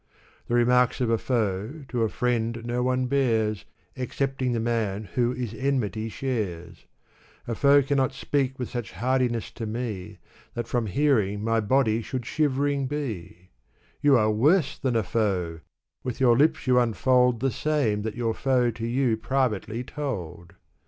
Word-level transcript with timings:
The 0.47 0.55
remarks 0.55 0.99
of 0.99 1.11
a 1.11 1.17
foe, 1.19 1.83
to 1.89 2.01
a 2.01 2.09
friend 2.09 2.63
no 2.65 2.81
one 2.81 3.07
bears^ 3.07 3.65
Excepting 3.95 4.51
the 4.51 4.59
man 4.59 5.03
who 5.13 5.31
his 5.31 5.53
enmity 5.53 6.09
shares. 6.09 6.87
A 7.47 7.53
foe 7.53 7.83
cannot 7.83 8.11
speak 8.11 8.57
with 8.57 8.67
such 8.71 8.93
hardiness 8.93 9.51
to 9.51 9.67
me, 9.67 10.17
That 10.55 10.67
from 10.67 10.87
hearing, 10.87 11.43
my 11.43 11.59
body 11.59 12.01
should 12.01 12.25
shivering 12.25 12.87
be 12.87 13.37
I 13.37 13.49
You 14.01 14.17
are 14.17 14.31
worse 14.31 14.75
than 14.79 14.95
a 14.95 15.03
foe! 15.03 15.59
with 16.03 16.19
your 16.19 16.35
lips 16.35 16.65
you 16.65 16.79
unfold 16.79 17.39
The 17.39 17.51
same 17.51 18.01
that 18.01 18.15
the 18.17 18.33
foe 18.33 18.71
to 18.71 18.87
you 18.87 19.17
privately 19.17 19.83
told 19.83 20.53